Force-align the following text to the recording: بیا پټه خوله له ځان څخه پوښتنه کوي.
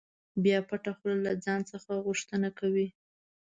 بیا 0.43 0.59
پټه 0.67 0.91
خوله 0.97 1.17
له 1.25 1.33
ځان 1.45 1.61
څخه 1.71 1.89
پوښتنه 2.07 2.49
کوي. 2.59 2.87